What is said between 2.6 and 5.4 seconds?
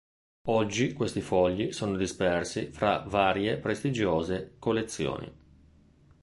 fra varie prestigiose collezioni.